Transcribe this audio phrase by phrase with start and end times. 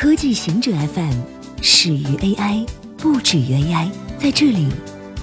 [0.00, 1.20] 科技行者 FM
[1.60, 2.66] 始于 AI，
[2.96, 3.90] 不止于 AI。
[4.18, 4.66] 在这里，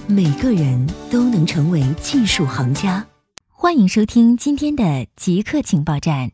[0.08, 3.04] 每个人都能成为技术行家。
[3.50, 6.32] 欢迎收听今天的极客情报站。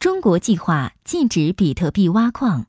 [0.00, 2.66] 中国计划禁止比特币挖矿。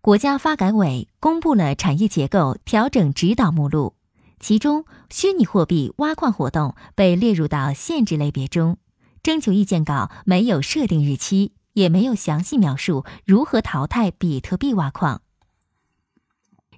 [0.00, 3.96] 国家发改委公布了产业结构调整指导目录，
[4.38, 8.78] 其中虚拟货币挖矿活动被列入到限制类别中。
[9.20, 11.54] 征求意见稿没有设定日期。
[11.74, 15.22] 也没有详细描述如何淘汰比特币挖矿。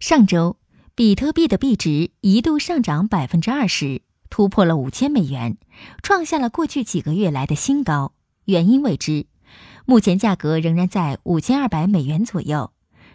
[0.00, 0.56] 上周，
[0.94, 5.56] 比特币的币值一度上涨百分之二十，突破了五千美元，
[6.02, 8.12] 创下了过去几个月来的新高。
[8.44, 9.26] 原因未知，
[9.86, 12.72] 目前价格仍然在五千二百美元左右。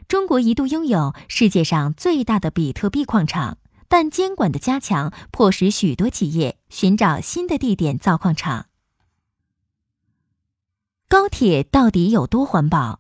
[0.07, 8.68] 中国一度拥有世界上最大的比特币矿场，但监管的加强迫使许多企业寻找新的地点造矿场。
[11.11, 12.99] 高铁到底有多环保？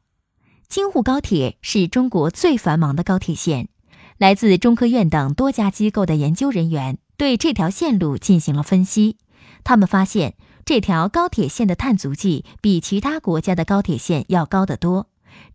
[0.67, 3.69] 京沪高铁是中国最繁忙的高铁线。
[4.17, 9.17] 来自中科院等多家机构的研究人员对这条线路进行了分析，
[9.63, 10.33] 他们发现
[10.65, 15.05] 这条高铁线的碳足迹比其他国家的高铁线要高得多。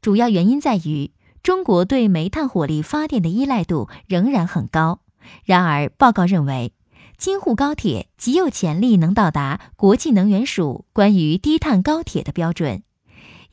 [0.00, 1.10] 主要原因在于
[1.42, 5.00] 中国对煤炭火力发电的依赖度仍然很高。
[5.44, 6.72] 然而，报告认为。
[7.16, 12.82] 京沪高铁极有潜力能到达国际能源署关于低碳高铁的标准。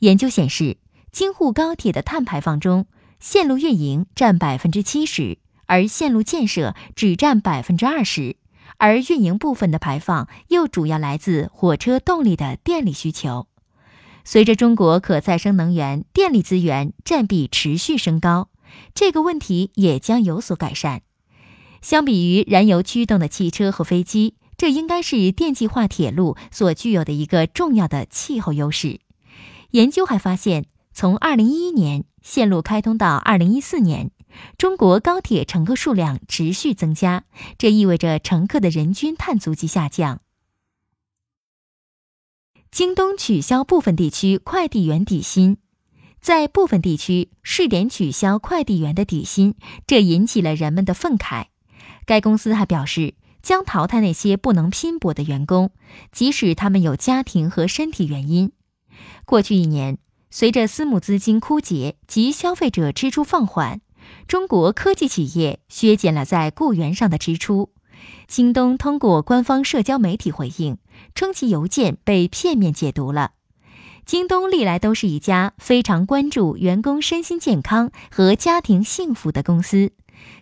[0.00, 0.78] 研究显示，
[1.10, 2.86] 京沪高铁的碳排放中，
[3.20, 8.36] 线路运营占百分之七十，而线路建设只占百分之二十，
[8.78, 13.46] 而运营部分的排放又主要来自火车动力的电力需求。
[14.24, 18.48] 随着中国可再生能源电力资源占比持续升高，
[18.94, 21.02] 这个问题也将有所改善。
[21.82, 29.00] 相比于燃油驱动的汽车和飞机，这应该是电气化铁路所具有的一个重要的气候优势。
[29.72, 34.10] 研究还发现，从2011年线路开通到2014年，
[34.56, 37.24] 中国高铁乘客数量持续增加，
[37.58, 40.20] 这意味着乘客的人均碳足迹下降。
[42.70, 45.58] 京东取消部分地区快递员底薪，
[46.20, 49.56] 在部分地区试点取消快递员的底薪，
[49.86, 51.48] 这引起了人们的愤慨。
[52.04, 55.70] 该公司还表示，将淘汰那些不能拼搏的员工，
[56.10, 58.52] 即使他们有家庭和身体原因。
[59.24, 59.98] 过去一年，
[60.30, 63.80] 随着私募资金枯竭及消费者支出放缓，
[64.28, 67.70] 中国科技企业削减了在雇员上的支出。
[68.26, 70.78] 京东通过官方社交媒体回应，
[71.14, 73.32] 称其邮件被片面解读了。
[74.04, 79.92] 京东历来都是一家非常关注员工身心健康和家庭幸福的公司。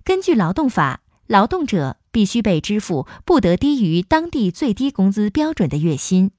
[0.04, 1.00] 根据劳动法。
[1.30, 6.32] 劳动者必须被支付不得低于当地最低工资标准的月薪。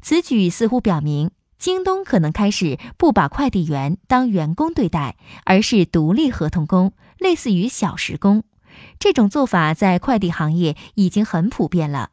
[0.00, 8.42] 此举似乎表明，京东可能开始不把快递员当员工对待，而是独立合同工，类似于小时工。
[8.98, 12.12] 这种做法在快递行业已经很普遍了。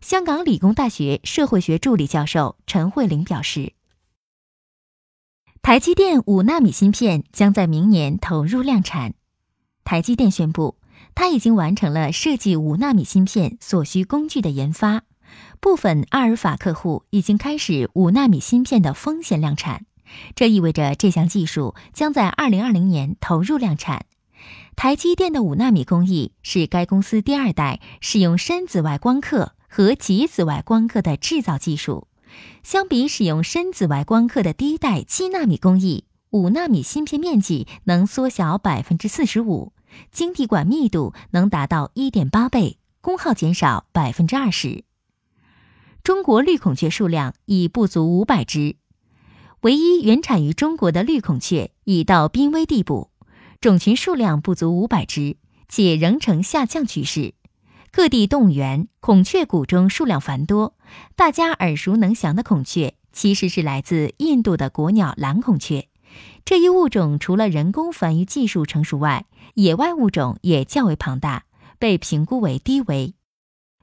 [0.00, 3.72] 香港理工大学社会学助理教授陈慧玲表示，
[5.60, 9.14] 台积电五纳米芯片将在明年投入量产。
[9.82, 10.76] 台积电宣布。
[11.14, 15.02] 他已经完成了设计五纳米芯片所需工具的研发，
[15.60, 19.86] 部分阿尔法客户已经开始五纳米芯片的风险量产，
[20.34, 24.06] 这意味着这项技术将在二零二零年投入量产。
[24.74, 32.08] 台积电的五纳米工艺是该公司第二代使用深紫外光刻和极紫外光刻的制造技术，
[32.62, 39.71] 相比使用深紫外光刻的第一代七纳米工艺，五纳米芯片面积能缩小百分之四十五。
[40.10, 44.84] 晶体管密度能达到一点八倍，功耗减少百分之二十。
[46.02, 48.76] 中国绿孔雀数量已不足五百只，
[49.60, 53.10] 唯一原产于中国的绿孔雀已到濒危地步，
[53.60, 55.36] 种群数量不足五百只，
[55.68, 57.34] 且仍呈下降趋势。
[57.92, 60.74] 各地动物园孔雀谷中数量繁多，
[61.14, 65.88] 大家耳熟能详的孔雀其实是来自印度的国鸟蓝孔雀。
[66.44, 71.44] 这一物种除了人工繁育技术成熟外，野外物种也较为庞大，
[71.78, 73.14] 被评估为低危。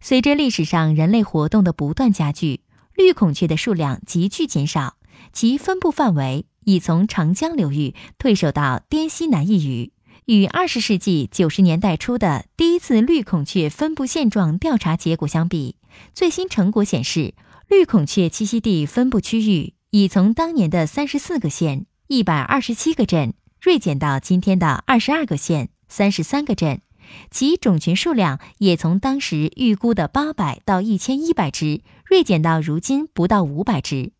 [0.02, 2.62] 随着历史上人类活动的不断加剧，
[2.96, 4.96] 绿孔雀的数量急剧减少，
[5.34, 9.94] 其分布范围已从长江流域退守到滇西南一隅。
[10.26, 15.76] 与二十世纪九十年代初的第一次绿孔雀分布现状调查结果相比，
[16.14, 17.34] 最新成果显示，
[17.68, 21.88] 绿孔雀栖息地分布区域已从当年的三十四个县。
[22.12, 26.82] 一百二十七个镇锐减到今天的二十二个县、三十三个镇，
[27.30, 34.12] 其种群数量也从当时预估的八百到一千一百只锐减到如今不到五百只。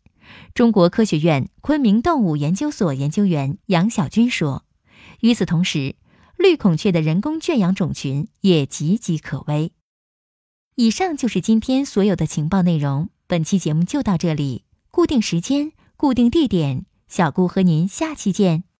[0.54, 4.64] 中国科学院昆明动物研究所研究员杨晓军说
[5.22, 5.96] ：“与此同时，
[6.38, 9.72] 绿孔雀的人工圈养种群也岌岌可危。”
[10.78, 13.08] 以上就是今天所有的情报内容。
[13.26, 18.70] 本期节目就到这里，固定时间，固定地点，小顾和您下期见。